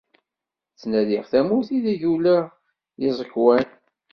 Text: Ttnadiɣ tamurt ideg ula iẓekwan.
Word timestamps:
Ttnadiɣ 0.73 1.23
tamurt 1.31 1.69
ideg 1.77 2.01
ula 2.13 2.37
iẓekwan. 3.07 3.67